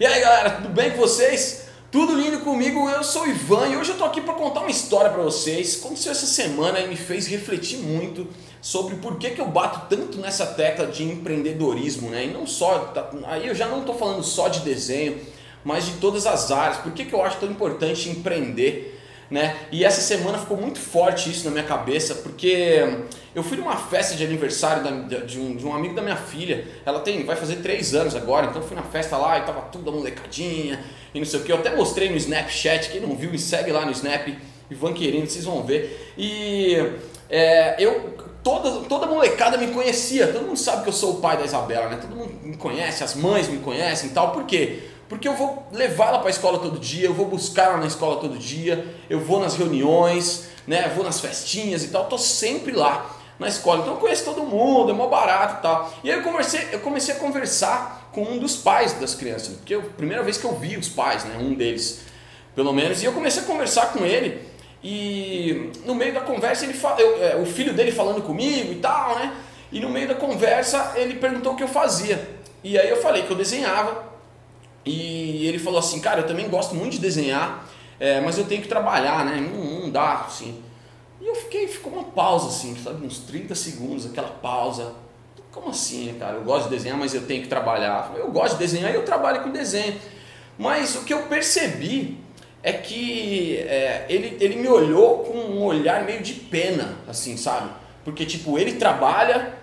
E 0.00 0.04
aí 0.04 0.20
galera, 0.20 0.50
tudo 0.50 0.70
bem 0.70 0.90
com 0.90 0.96
vocês? 0.96 1.68
Tudo 1.92 2.16
lindo 2.16 2.40
comigo? 2.40 2.88
Eu 2.90 3.04
sou 3.04 3.22
o 3.22 3.28
Ivan 3.28 3.68
e 3.68 3.76
hoje 3.76 3.90
eu 3.92 3.96
tô 3.96 4.04
aqui 4.04 4.20
para 4.20 4.34
contar 4.34 4.62
uma 4.62 4.70
história 4.70 5.08
para 5.08 5.22
vocês. 5.22 5.78
Aconteceu 5.78 6.10
essa 6.10 6.26
semana 6.26 6.80
e 6.80 6.88
me 6.88 6.96
fez 6.96 7.28
refletir 7.28 7.78
muito 7.78 8.26
sobre 8.60 8.96
por 8.96 9.18
que, 9.18 9.30
que 9.30 9.40
eu 9.40 9.46
bato 9.46 9.86
tanto 9.88 10.18
nessa 10.18 10.46
tecla 10.46 10.88
de 10.88 11.04
empreendedorismo, 11.04 12.10
né? 12.10 12.24
E 12.24 12.32
não 12.32 12.44
só, 12.44 12.76
tá, 12.86 13.08
aí 13.26 13.46
eu 13.46 13.54
já 13.54 13.68
não 13.68 13.84
tô 13.84 13.94
falando 13.94 14.24
só 14.24 14.48
de 14.48 14.60
desenho, 14.60 15.20
mas 15.62 15.86
de 15.86 15.92
todas 15.98 16.26
as 16.26 16.50
áreas. 16.50 16.78
Por 16.78 16.90
que, 16.90 17.04
que 17.04 17.14
eu 17.14 17.22
acho 17.22 17.38
tão 17.38 17.48
importante 17.48 18.08
empreender? 18.08 18.93
Né? 19.30 19.56
E 19.72 19.84
essa 19.84 20.00
semana 20.00 20.38
ficou 20.38 20.56
muito 20.56 20.78
forte 20.78 21.30
isso 21.30 21.46
na 21.46 21.50
minha 21.50 21.64
cabeça, 21.64 22.16
porque 22.16 23.06
eu 23.34 23.42
fui 23.42 23.56
numa 23.56 23.76
festa 23.76 24.14
de 24.14 24.24
aniversário 24.24 24.84
da, 24.84 25.18
de, 25.20 25.40
um, 25.40 25.56
de 25.56 25.66
um 25.66 25.74
amigo 25.74 25.94
da 25.94 26.02
minha 26.02 26.16
filha. 26.16 26.66
Ela 26.84 27.00
tem, 27.00 27.24
vai 27.24 27.34
fazer 27.34 27.56
três 27.56 27.94
anos 27.94 28.14
agora, 28.14 28.46
então 28.46 28.62
fui 28.62 28.76
na 28.76 28.82
festa 28.82 29.16
lá 29.16 29.38
e 29.38 29.42
tava 29.42 29.62
tudo 29.62 29.90
a 29.90 29.92
molecadinha 29.92 30.78
e 31.14 31.18
não 31.18 31.26
sei 31.26 31.40
o 31.40 31.42
que. 31.42 31.50
Eu 31.50 31.56
até 31.56 31.74
mostrei 31.74 32.10
no 32.10 32.16
Snapchat, 32.16 32.90
quem 32.90 33.00
não 33.00 33.16
viu, 33.16 33.30
me 33.30 33.38
segue 33.38 33.72
lá 33.72 33.84
no 33.84 33.92
Snap, 33.92 34.28
Ivan 34.70 34.92
Querendo, 34.92 35.26
vocês 35.26 35.44
vão 35.44 35.62
ver. 35.62 36.12
E 36.16 36.76
é, 37.28 37.74
eu, 37.78 38.14
toda, 38.42 38.70
toda 38.88 39.06
molecada 39.06 39.56
me 39.56 39.68
conhecia, 39.68 40.28
todo 40.28 40.46
mundo 40.46 40.58
sabe 40.58 40.82
que 40.82 40.90
eu 40.90 40.92
sou 40.92 41.14
o 41.14 41.20
pai 41.20 41.36
da 41.38 41.44
Isabela, 41.44 41.88
né? 41.88 41.98
Todo 42.00 42.14
mundo 42.14 42.32
me 42.42 42.56
conhece, 42.56 43.02
as 43.02 43.14
mães 43.14 43.48
me 43.48 43.58
conhecem 43.58 44.10
e 44.10 44.12
tal, 44.12 44.32
por 44.32 44.44
quê? 44.44 44.90
Porque 45.14 45.28
eu 45.28 45.34
vou 45.34 45.64
levá-la 45.70 46.18
para 46.18 46.26
a 46.26 46.30
escola 46.30 46.58
todo 46.58 46.76
dia, 46.76 47.06
eu 47.06 47.14
vou 47.14 47.26
buscar 47.26 47.66
ela 47.66 47.76
na 47.76 47.86
escola 47.86 48.16
todo 48.16 48.36
dia, 48.36 48.84
eu 49.08 49.20
vou 49.20 49.38
nas 49.38 49.54
reuniões, 49.54 50.48
né, 50.66 50.92
vou 50.92 51.04
nas 51.04 51.20
festinhas 51.20 51.84
e 51.84 51.88
tal, 51.88 52.06
tô 52.06 52.18
sempre 52.18 52.72
lá 52.72 53.16
na 53.38 53.46
escola. 53.46 53.82
Então 53.82 53.94
eu 53.94 54.00
conheço 54.00 54.24
todo 54.24 54.42
mundo, 54.42 54.90
é 54.90 54.92
mó 54.92 55.06
barato 55.06 55.58
e 55.60 55.62
tal. 55.62 55.94
E 56.02 56.10
aí 56.10 56.18
eu, 56.18 56.24
conversei, 56.24 56.68
eu 56.72 56.80
comecei 56.80 57.14
a 57.14 57.18
conversar 57.18 58.10
com 58.12 58.24
um 58.24 58.38
dos 58.40 58.56
pais 58.56 58.94
das 58.94 59.14
crianças, 59.14 59.54
porque 59.54 59.74
é 59.74 59.76
a 59.78 59.82
primeira 59.82 60.24
vez 60.24 60.36
que 60.36 60.44
eu 60.44 60.52
vi 60.56 60.76
os 60.76 60.88
pais, 60.88 61.22
né, 61.22 61.38
um 61.40 61.54
deles, 61.54 62.00
pelo 62.56 62.72
menos, 62.72 63.00
e 63.00 63.04
eu 63.06 63.12
comecei 63.12 63.44
a 63.44 63.46
conversar 63.46 63.92
com 63.92 64.04
ele 64.04 64.42
e 64.82 65.70
no 65.86 65.94
meio 65.94 66.12
da 66.12 66.22
conversa 66.22 66.64
ele 66.64 66.74
fala, 66.74 67.00
eu, 67.00 67.24
é, 67.24 67.36
o 67.36 67.46
filho 67.46 67.72
dele 67.72 67.92
falando 67.92 68.20
comigo 68.20 68.72
e 68.72 68.76
tal, 68.80 69.14
né? 69.14 69.32
E 69.70 69.78
no 69.78 69.88
meio 69.88 70.08
da 70.08 70.16
conversa 70.16 70.94
ele 70.96 71.14
perguntou 71.14 71.52
o 71.52 71.56
que 71.56 71.62
eu 71.62 71.68
fazia. 71.68 72.20
E 72.64 72.76
aí 72.76 72.90
eu 72.90 73.00
falei 73.00 73.22
que 73.22 73.30
eu 73.30 73.36
desenhava 73.36 74.13
e 74.84 75.46
ele 75.46 75.58
falou 75.58 75.78
assim, 75.78 76.00
cara, 76.00 76.20
eu 76.20 76.26
também 76.26 76.48
gosto 76.48 76.74
muito 76.74 76.92
de 76.92 76.98
desenhar, 76.98 77.66
é, 77.98 78.20
mas 78.20 78.36
eu 78.36 78.44
tenho 78.44 78.62
que 78.62 78.68
trabalhar, 78.68 79.24
né? 79.24 79.36
Não, 79.40 79.80
não 79.80 79.90
dá, 79.90 80.24
assim. 80.26 80.62
E 81.20 81.26
eu 81.26 81.34
fiquei, 81.34 81.66
ficou 81.68 81.92
uma 81.92 82.04
pausa, 82.04 82.48
assim, 82.48 82.76
sabe? 82.82 83.06
Uns 83.06 83.18
30 83.20 83.54
segundos, 83.54 84.04
aquela 84.04 84.28
pausa. 84.28 84.94
Como 85.50 85.70
assim, 85.70 86.14
cara? 86.18 86.34
Eu 86.34 86.42
gosto 86.42 86.64
de 86.64 86.76
desenhar, 86.76 86.98
mas 86.98 87.14
eu 87.14 87.26
tenho 87.26 87.42
que 87.42 87.48
trabalhar. 87.48 88.12
Eu 88.16 88.30
gosto 88.30 88.54
de 88.54 88.58
desenhar 88.58 88.90
e 88.90 88.96
eu 88.96 89.04
trabalho 89.04 89.42
com 89.42 89.50
desenho. 89.50 89.98
Mas 90.58 90.96
o 90.96 91.04
que 91.04 91.14
eu 91.14 91.22
percebi 91.22 92.18
é 92.62 92.72
que 92.72 93.58
é, 93.58 94.04
ele, 94.08 94.36
ele 94.40 94.56
me 94.56 94.68
olhou 94.68 95.20
com 95.20 95.38
um 95.38 95.62
olhar 95.62 96.04
meio 96.04 96.22
de 96.22 96.34
pena, 96.34 96.98
assim, 97.08 97.36
sabe? 97.36 97.70
Porque, 98.04 98.26
tipo, 98.26 98.58
ele 98.58 98.72
trabalha, 98.72 99.54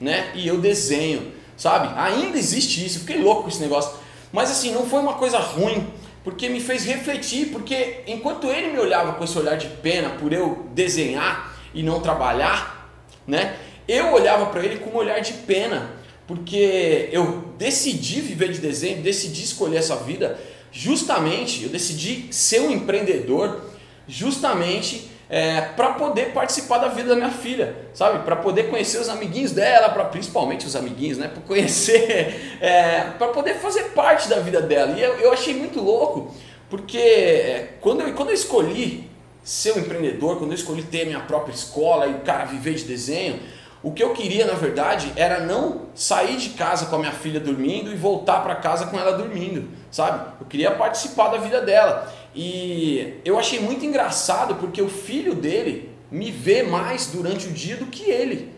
né? 0.00 0.30
E 0.34 0.46
eu 0.46 0.60
desenho, 0.60 1.32
sabe? 1.56 1.92
Ainda 1.96 2.38
existe 2.38 2.84
isso. 2.84 3.00
Fiquei 3.00 3.20
louco 3.20 3.42
com 3.42 3.48
esse 3.48 3.60
negócio. 3.60 4.01
Mas 4.32 4.50
assim, 4.50 4.72
não 4.72 4.86
foi 4.86 5.00
uma 5.00 5.14
coisa 5.14 5.38
ruim, 5.38 5.86
porque 6.24 6.48
me 6.48 6.60
fez 6.60 6.84
refletir, 6.84 7.48
porque 7.48 8.00
enquanto 8.06 8.46
ele 8.46 8.72
me 8.72 8.78
olhava 8.78 9.12
com 9.14 9.24
esse 9.24 9.38
olhar 9.38 9.56
de 9.56 9.66
pena 9.66 10.10
por 10.10 10.32
eu 10.32 10.66
desenhar 10.72 11.56
e 11.74 11.82
não 11.82 12.00
trabalhar, 12.00 12.90
né? 13.26 13.56
Eu 13.86 14.12
olhava 14.12 14.46
para 14.46 14.64
ele 14.64 14.76
com 14.78 14.90
um 14.90 14.96
olhar 14.96 15.20
de 15.20 15.32
pena, 15.32 15.90
porque 16.26 17.08
eu 17.12 17.52
decidi 17.58 18.20
viver 18.20 18.52
de 18.52 18.58
desenho, 18.58 19.02
decidi 19.02 19.42
escolher 19.42 19.78
essa 19.78 19.96
vida, 19.96 20.40
justamente, 20.70 21.64
eu 21.64 21.68
decidi 21.68 22.32
ser 22.32 22.60
um 22.60 22.70
empreendedor, 22.70 23.70
justamente 24.08 25.10
é, 25.32 25.62
para 25.62 25.94
poder 25.94 26.34
participar 26.34 26.76
da 26.76 26.88
vida 26.88 27.08
da 27.08 27.16
minha 27.16 27.30
filha, 27.30 27.74
sabe? 27.94 28.22
Para 28.22 28.36
poder 28.36 28.64
conhecer 28.64 28.98
os 28.98 29.08
amiguinhos 29.08 29.52
dela, 29.52 29.88
para 29.88 30.04
principalmente 30.04 30.66
os 30.66 30.76
amiguinhos, 30.76 31.16
né? 31.16 31.26
Para 31.26 31.42
conhecer, 31.42 32.58
é, 32.60 33.04
para 33.16 33.28
poder 33.28 33.54
fazer 33.54 33.84
parte 33.94 34.28
da 34.28 34.40
vida 34.40 34.60
dela. 34.60 34.92
E 34.92 35.02
eu, 35.02 35.14
eu 35.14 35.32
achei 35.32 35.54
muito 35.54 35.80
louco, 35.80 36.34
porque 36.68 36.98
é, 36.98 37.76
quando 37.80 38.02
eu, 38.02 38.12
quando 38.12 38.28
eu 38.28 38.34
escolhi 38.34 39.10
ser 39.42 39.72
um 39.72 39.78
empreendedor, 39.78 40.36
quando 40.36 40.50
eu 40.50 40.54
escolhi 40.54 40.82
ter 40.82 41.06
minha 41.06 41.20
própria 41.20 41.54
escola 41.54 42.06
e, 42.08 42.14
cara, 42.20 42.44
viver 42.44 42.74
de 42.74 42.84
desenho, 42.84 43.40
o 43.82 43.90
que 43.90 44.02
eu 44.02 44.12
queria, 44.12 44.44
na 44.44 44.52
verdade, 44.52 45.14
era 45.16 45.40
não 45.40 45.86
sair 45.94 46.36
de 46.36 46.50
casa 46.50 46.86
com 46.86 46.96
a 46.96 46.98
minha 46.98 47.12
filha 47.12 47.40
dormindo 47.40 47.90
e 47.90 47.96
voltar 47.96 48.40
para 48.40 48.54
casa 48.56 48.86
com 48.86 48.98
ela 48.98 49.12
dormindo, 49.12 49.70
sabe? 49.90 50.34
Eu 50.40 50.46
queria 50.46 50.72
participar 50.72 51.28
da 51.28 51.38
vida 51.38 51.62
dela. 51.62 52.12
E 52.34 53.14
eu 53.24 53.38
achei 53.38 53.60
muito 53.60 53.84
engraçado 53.84 54.54
porque 54.56 54.80
o 54.80 54.88
filho 54.88 55.34
dele 55.34 55.90
me 56.10 56.30
vê 56.30 56.62
mais 56.62 57.06
durante 57.06 57.46
o 57.46 57.52
dia 57.52 57.76
do 57.76 57.86
que 57.86 58.10
ele. 58.10 58.52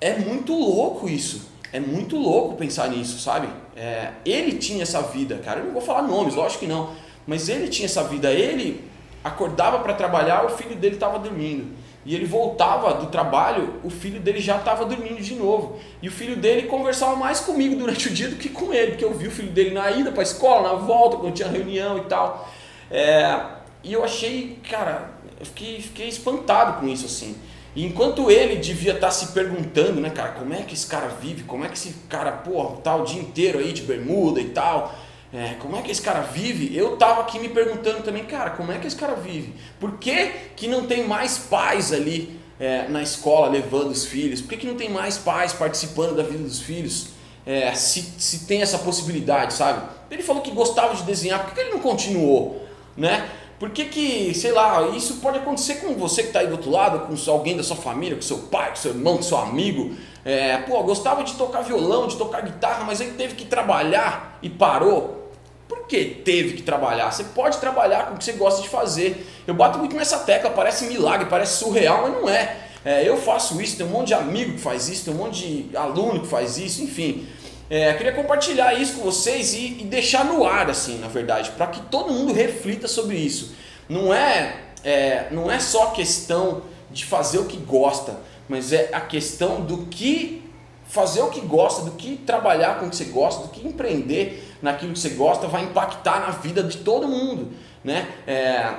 É 0.00 0.16
muito 0.16 0.52
louco 0.52 1.08
isso. 1.08 1.52
É 1.72 1.80
muito 1.80 2.16
louco 2.16 2.56
pensar 2.56 2.88
nisso, 2.88 3.18
sabe? 3.18 3.48
É, 3.74 4.12
ele 4.24 4.58
tinha 4.58 4.82
essa 4.82 5.02
vida, 5.02 5.38
cara. 5.38 5.60
Eu 5.60 5.66
não 5.66 5.72
vou 5.72 5.82
falar 5.82 6.02
nomes, 6.02 6.34
lógico 6.34 6.60
que 6.60 6.66
não. 6.66 6.94
Mas 7.26 7.48
ele 7.48 7.68
tinha 7.68 7.86
essa 7.86 8.04
vida. 8.04 8.30
Ele 8.30 8.84
acordava 9.24 9.80
para 9.80 9.94
trabalhar, 9.94 10.44
o 10.44 10.50
filho 10.50 10.76
dele 10.76 10.94
estava 10.94 11.18
dormindo. 11.18 11.66
E 12.04 12.14
ele 12.14 12.26
voltava 12.26 12.94
do 12.94 13.06
trabalho, 13.06 13.80
o 13.82 13.88
filho 13.88 14.20
dele 14.20 14.40
já 14.40 14.56
estava 14.56 14.84
dormindo 14.84 15.22
de 15.22 15.34
novo. 15.34 15.78
E 16.02 16.08
o 16.08 16.12
filho 16.12 16.36
dele 16.36 16.66
conversava 16.66 17.16
mais 17.16 17.40
comigo 17.40 17.76
durante 17.76 18.08
o 18.08 18.10
dia 18.12 18.28
do 18.28 18.36
que 18.36 18.50
com 18.50 18.72
ele, 18.72 18.92
porque 18.92 19.04
eu 19.04 19.14
vi 19.14 19.26
o 19.26 19.30
filho 19.30 19.50
dele 19.50 19.70
na 19.70 19.90
ida 19.90 20.10
para 20.10 20.20
a 20.20 20.22
escola, 20.22 20.68
na 20.68 20.74
volta, 20.74 21.16
quando 21.16 21.34
tinha 21.34 21.48
reunião 21.48 21.96
e 21.96 22.02
tal. 22.02 22.48
É, 22.90 23.40
e 23.82 23.92
eu 23.92 24.04
achei, 24.04 24.58
cara, 24.68 25.12
eu 25.40 25.46
fiquei, 25.46 25.80
fiquei 25.80 26.08
espantado 26.08 26.80
com 26.80 26.86
isso 26.86 27.06
assim. 27.06 27.36
E 27.74 27.84
enquanto 27.84 28.30
ele 28.30 28.56
devia 28.56 28.92
estar 28.92 29.08
tá 29.08 29.12
se 29.12 29.28
perguntando, 29.32 30.00
né, 30.00 30.10
cara, 30.10 30.32
como 30.32 30.52
é 30.52 30.58
que 30.58 30.74
esse 30.74 30.86
cara 30.86 31.08
vive, 31.08 31.42
como 31.44 31.64
é 31.64 31.68
que 31.68 31.74
esse 31.74 31.94
cara, 32.08 32.30
pô, 32.32 32.64
tá 32.84 32.94
o 32.94 33.04
dia 33.04 33.20
inteiro 33.20 33.58
aí 33.58 33.72
de 33.72 33.82
bermuda 33.82 34.40
e 34.40 34.50
tal 34.50 34.94
é, 35.34 35.54
como 35.58 35.76
é 35.76 35.82
que 35.82 35.90
esse 35.90 36.00
cara 36.00 36.20
vive? 36.20 36.76
Eu 36.76 36.96
tava 36.96 37.22
aqui 37.22 37.40
me 37.40 37.48
perguntando 37.48 38.04
também, 38.04 38.24
cara, 38.24 38.50
como 38.50 38.70
é 38.70 38.78
que 38.78 38.86
esse 38.86 38.94
cara 38.94 39.14
vive? 39.14 39.52
Por 39.80 39.98
que, 39.98 40.30
que 40.54 40.68
não 40.68 40.86
tem 40.86 41.08
mais 41.08 41.36
pais 41.36 41.92
ali 41.92 42.38
é, 42.60 42.86
na 42.86 43.02
escola 43.02 43.48
levando 43.48 43.90
os 43.90 44.06
filhos? 44.06 44.40
Por 44.40 44.50
que, 44.50 44.58
que 44.58 44.66
não 44.68 44.76
tem 44.76 44.88
mais 44.88 45.18
pais 45.18 45.52
participando 45.52 46.14
da 46.14 46.22
vida 46.22 46.44
dos 46.44 46.60
filhos? 46.60 47.08
É, 47.44 47.74
se, 47.74 48.00
se 48.16 48.46
tem 48.46 48.62
essa 48.62 48.78
possibilidade, 48.78 49.54
sabe? 49.54 49.88
Ele 50.08 50.22
falou 50.22 50.40
que 50.40 50.52
gostava 50.52 50.94
de 50.94 51.02
desenhar, 51.02 51.40
por 51.40 51.48
que, 51.48 51.56
que 51.56 51.60
ele 51.62 51.70
não 51.70 51.80
continuou? 51.80 52.64
Né? 52.96 53.28
Por 53.58 53.70
que, 53.70 53.86
que, 53.86 54.32
sei 54.34 54.52
lá, 54.52 54.88
isso 54.90 55.14
pode 55.14 55.38
acontecer 55.38 55.76
com 55.76 55.94
você 55.94 56.22
que 56.22 56.28
está 56.28 56.40
aí 56.40 56.46
do 56.46 56.52
outro 56.52 56.70
lado, 56.70 57.08
com 57.08 57.30
alguém 57.32 57.56
da 57.56 57.64
sua 57.64 57.76
família, 57.76 58.14
com 58.14 58.22
seu 58.22 58.38
pai, 58.38 58.70
com 58.70 58.76
seu 58.76 58.92
irmão, 58.92 59.16
com 59.16 59.22
seu 59.22 59.38
amigo. 59.38 59.96
É, 60.24 60.58
pô, 60.58 60.80
gostava 60.84 61.24
de 61.24 61.34
tocar 61.34 61.62
violão, 61.62 62.06
de 62.06 62.16
tocar 62.16 62.42
guitarra, 62.42 62.84
mas 62.84 63.00
ele 63.00 63.12
teve 63.12 63.34
que 63.34 63.44
trabalhar 63.44 64.38
e 64.40 64.48
parou. 64.48 65.23
Por 65.68 65.86
que 65.86 66.04
teve 66.24 66.54
que 66.54 66.62
trabalhar? 66.62 67.10
Você 67.10 67.24
pode 67.24 67.58
trabalhar 67.58 68.06
com 68.06 68.14
o 68.14 68.18
que 68.18 68.24
você 68.24 68.32
gosta 68.32 68.62
de 68.62 68.68
fazer. 68.68 69.26
Eu 69.46 69.54
bato 69.54 69.78
muito 69.78 69.96
nessa 69.96 70.18
tecla, 70.18 70.50
parece 70.50 70.86
milagre, 70.86 71.26
parece 71.28 71.58
surreal, 71.58 72.02
mas 72.02 72.12
não 72.12 72.28
é. 72.28 72.56
é 72.84 73.08
eu 73.08 73.16
faço 73.16 73.60
isso, 73.60 73.76
tem 73.76 73.86
um 73.86 73.90
monte 73.90 74.08
de 74.08 74.14
amigo 74.14 74.52
que 74.52 74.60
faz 74.60 74.88
isso, 74.88 75.06
tem 75.06 75.14
um 75.14 75.18
monte 75.18 75.64
de 75.64 75.76
aluno 75.76 76.20
que 76.20 76.26
faz 76.26 76.58
isso, 76.58 76.82
enfim. 76.82 77.26
É, 77.70 77.94
queria 77.94 78.12
compartilhar 78.12 78.74
isso 78.74 78.94
com 78.96 79.02
vocês 79.02 79.54
e, 79.54 79.78
e 79.80 79.84
deixar 79.84 80.24
no 80.24 80.44
ar, 80.44 80.68
assim, 80.68 80.98
na 80.98 81.08
verdade, 81.08 81.50
para 81.52 81.66
que 81.68 81.80
todo 81.82 82.12
mundo 82.12 82.32
reflita 82.32 82.86
sobre 82.86 83.16
isso. 83.16 83.54
Não 83.88 84.12
é, 84.12 84.56
é, 84.84 85.28
não 85.30 85.50
é 85.50 85.58
só 85.58 85.86
questão 85.86 86.62
de 86.90 87.04
fazer 87.04 87.38
o 87.38 87.46
que 87.46 87.56
gosta, 87.56 88.20
mas 88.48 88.72
é 88.72 88.90
a 88.92 89.00
questão 89.00 89.62
do 89.62 89.86
que 89.86 90.42
fazer 90.84 91.22
o 91.22 91.28
que 91.28 91.40
gosta, 91.40 91.82
do 91.82 91.92
que 91.92 92.16
trabalhar 92.16 92.78
com 92.78 92.86
o 92.86 92.90
que 92.90 92.96
você 92.96 93.04
gosta, 93.06 93.46
do 93.46 93.48
que 93.48 93.66
empreender 93.66 94.56
naquilo 94.62 94.92
que 94.92 94.98
você 94.98 95.10
gosta, 95.10 95.46
vai 95.46 95.64
impactar 95.64 96.20
na 96.20 96.30
vida 96.30 96.62
de 96.62 96.78
todo 96.78 97.08
mundo, 97.08 97.52
né? 97.82 98.08
É, 98.26 98.74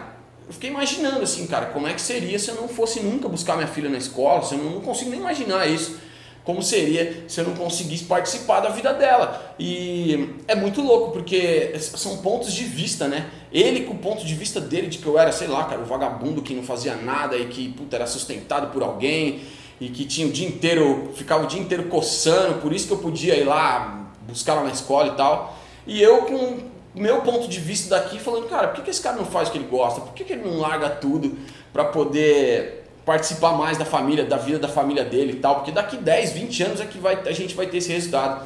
eu 0.47 0.53
fiquei 0.53 0.69
imaginando 0.69 1.21
assim, 1.21 1.47
cara, 1.47 1.67
como 1.67 1.87
é 1.87 1.93
que 1.93 2.01
seria 2.01 2.37
se 2.37 2.49
eu 2.49 2.55
não 2.55 2.67
fosse 2.67 2.99
nunca 2.99 3.27
buscar 3.27 3.55
minha 3.55 3.67
filha 3.67 3.89
na 3.89 3.97
escola, 3.97 4.43
se 4.43 4.53
eu 4.53 4.63
não, 4.63 4.71
não 4.71 4.81
consigo 4.81 5.09
nem 5.09 5.19
imaginar 5.19 5.65
isso, 5.67 5.99
como 6.43 6.61
seria 6.61 7.23
se 7.27 7.41
eu 7.41 7.45
não 7.45 7.55
conseguisse 7.55 8.03
participar 8.03 8.59
da 8.59 8.69
vida 8.69 8.93
dela. 8.93 9.55
E 9.57 10.35
é 10.47 10.53
muito 10.53 10.81
louco, 10.81 11.11
porque 11.11 11.73
são 11.79 12.17
pontos 12.17 12.53
de 12.53 12.63
vista, 12.63 13.07
né? 13.07 13.27
Ele 13.51 13.85
com 13.85 13.95
o 13.95 13.97
ponto 13.97 14.23
de 14.23 14.35
vista 14.35 14.61
dele, 14.61 14.85
de 14.85 14.99
que 14.99 15.07
eu 15.07 15.17
era, 15.17 15.31
sei 15.31 15.47
lá, 15.47 15.63
cara, 15.63 15.81
o 15.81 15.85
vagabundo 15.85 16.43
que 16.43 16.53
não 16.53 16.61
fazia 16.61 16.95
nada 16.95 17.35
e 17.35 17.47
que, 17.47 17.69
puta, 17.69 17.95
era 17.95 18.05
sustentado 18.05 18.71
por 18.71 18.83
alguém 18.83 19.41
e 19.79 19.89
que 19.89 20.05
tinha 20.05 20.27
o 20.27 20.31
dia 20.31 20.47
inteiro, 20.47 21.11
ficava 21.15 21.43
o 21.43 21.47
dia 21.47 21.59
inteiro 21.59 21.85
coçando, 21.85 22.61
por 22.61 22.73
isso 22.73 22.87
que 22.87 22.93
eu 22.93 22.97
podia 22.97 23.35
ir 23.35 23.43
lá 23.43 24.05
buscar 24.27 24.53
ela 24.53 24.63
na 24.63 24.71
escola 24.71 25.09
e 25.09 25.15
tal. 25.15 25.57
E 25.85 26.01
eu 26.01 26.19
com 26.23 26.35
o 26.35 27.01
meu 27.01 27.21
ponto 27.21 27.47
de 27.47 27.59
vista 27.59 27.89
daqui 27.89 28.19
falando, 28.19 28.47
cara, 28.47 28.69
por 28.69 28.77
que, 28.77 28.81
que 28.83 28.89
esse 28.89 29.01
cara 29.01 29.17
não 29.17 29.25
faz 29.25 29.49
o 29.49 29.51
que 29.51 29.57
ele 29.57 29.67
gosta? 29.67 30.01
Por 30.01 30.13
que, 30.13 30.23
que 30.23 30.33
ele 30.33 30.49
não 30.49 30.59
larga 30.59 30.89
tudo 30.89 31.37
para 31.73 31.85
poder 31.85 32.85
participar 33.05 33.51
mais 33.51 33.77
da 33.77 33.85
família, 33.85 34.25
da 34.25 34.37
vida 34.37 34.57
da 34.57 34.69
família 34.69 35.03
dele 35.03 35.33
e 35.33 35.35
tal? 35.35 35.55
Porque 35.55 35.71
daqui 35.71 35.97
10, 35.97 36.31
20 36.31 36.63
anos 36.63 36.81
é 36.81 36.85
que 36.85 36.97
vai, 36.97 37.19
a 37.25 37.31
gente 37.33 37.53
vai 37.53 37.67
ter 37.67 37.77
esse 37.77 37.91
resultado. 37.91 38.45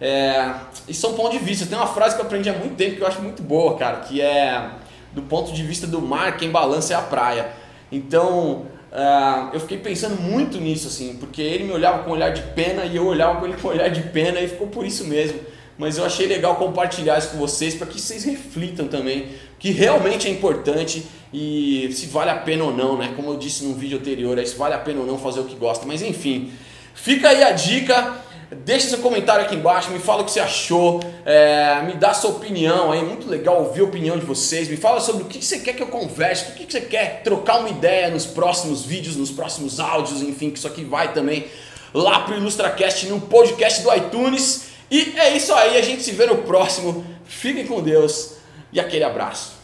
É, 0.00 0.54
isso 0.88 1.04
é 1.04 1.08
um 1.10 1.12
ponto 1.12 1.32
de 1.32 1.38
vista. 1.38 1.66
Tem 1.66 1.76
uma 1.76 1.86
frase 1.86 2.14
que 2.16 2.22
eu 2.22 2.26
aprendi 2.26 2.48
há 2.48 2.54
muito 2.54 2.74
tempo 2.74 2.96
que 2.96 3.02
eu 3.02 3.06
acho 3.06 3.20
muito 3.20 3.42
boa, 3.42 3.76
cara, 3.76 3.98
que 3.98 4.20
é 4.20 4.70
do 5.12 5.22
ponto 5.22 5.52
de 5.52 5.62
vista 5.62 5.86
do 5.86 6.00
mar, 6.00 6.36
quem 6.36 6.50
balança 6.50 6.94
é 6.94 6.96
a 6.96 7.02
praia. 7.02 7.50
Então, 7.92 8.66
uh, 8.92 9.50
eu 9.52 9.60
fiquei 9.60 9.78
pensando 9.78 10.20
muito 10.20 10.58
nisso, 10.58 10.88
assim, 10.88 11.16
porque 11.18 11.40
ele 11.42 11.64
me 11.64 11.72
olhava 11.72 12.02
com 12.02 12.10
um 12.10 12.12
olhar 12.12 12.30
de 12.30 12.42
pena 12.54 12.84
e 12.84 12.96
eu 12.96 13.06
olhava 13.06 13.38
com 13.38 13.46
ele 13.46 13.56
com 13.56 13.68
um 13.68 13.70
olhar 13.70 13.88
de 13.88 14.02
pena 14.02 14.40
e 14.40 14.48
ficou 14.48 14.66
por 14.66 14.84
isso 14.84 15.04
mesmo. 15.04 15.40
Mas 15.78 15.96
eu 15.96 16.04
achei 16.04 16.26
legal 16.26 16.56
compartilhar 16.56 17.18
isso 17.18 17.30
com 17.30 17.38
vocês 17.38 17.74
para 17.74 17.86
que 17.86 17.98
vocês 17.98 18.24
reflitam 18.24 18.86
também, 18.86 19.28
que 19.58 19.70
realmente 19.70 20.28
é 20.28 20.30
importante 20.30 21.06
e 21.32 21.90
se 21.92 22.06
vale 22.06 22.30
a 22.30 22.36
pena 22.36 22.64
ou 22.64 22.76
não, 22.76 22.98
né? 22.98 23.14
Como 23.16 23.30
eu 23.30 23.38
disse 23.38 23.64
no 23.64 23.74
vídeo 23.74 23.98
anterior, 23.98 24.36
é 24.38 24.44
se 24.44 24.56
vale 24.56 24.74
a 24.74 24.78
pena 24.78 25.00
ou 25.00 25.06
não 25.06 25.18
fazer 25.18 25.40
o 25.40 25.44
que 25.44 25.54
gosta. 25.54 25.86
Mas 25.86 26.02
enfim, 26.02 26.52
fica 26.94 27.30
aí 27.30 27.42
a 27.42 27.52
dica. 27.52 28.14
Deixa 28.52 28.88
seu 28.88 28.98
comentário 28.98 29.44
aqui 29.44 29.54
embaixo, 29.54 29.92
me 29.92 30.00
fala 30.00 30.22
o 30.22 30.24
que 30.24 30.32
você 30.32 30.40
achou, 30.40 30.98
é, 31.24 31.82
me 31.82 31.92
dá 31.92 32.12
sua 32.12 32.30
opinião 32.30 32.90
aí, 32.90 33.00
muito 33.00 33.28
legal 33.28 33.62
ouvir 33.62 33.80
a 33.80 33.84
opinião 33.84 34.18
de 34.18 34.26
vocês, 34.26 34.68
me 34.68 34.76
fala 34.76 34.98
sobre 34.98 35.22
o 35.22 35.26
que 35.26 35.44
você 35.44 35.60
quer 35.60 35.72
que 35.72 35.82
eu 35.82 35.86
converse, 35.86 36.50
o 36.50 36.54
que 36.54 36.70
você 36.70 36.80
quer 36.80 37.22
trocar 37.22 37.60
uma 37.60 37.68
ideia 37.68 38.10
nos 38.10 38.26
próximos 38.26 38.84
vídeos, 38.84 39.14
nos 39.14 39.30
próximos 39.30 39.78
áudios, 39.78 40.20
enfim, 40.20 40.50
que 40.50 40.58
isso 40.58 40.66
aqui 40.66 40.82
vai 40.82 41.12
também 41.12 41.46
lá 41.94 42.20
pro 42.20 42.36
IlustraCast 42.36 43.06
no 43.06 43.20
podcast 43.20 43.82
do 43.82 43.94
iTunes. 43.94 44.70
E 44.90 45.14
é 45.16 45.36
isso 45.36 45.54
aí, 45.54 45.76
a 45.76 45.82
gente 45.82 46.02
se 46.02 46.10
vê 46.10 46.26
no 46.26 46.38
próximo. 46.38 47.04
Fiquem 47.24 47.64
com 47.66 47.80
Deus 47.80 48.32
e 48.72 48.80
aquele 48.80 49.04
abraço. 49.04 49.59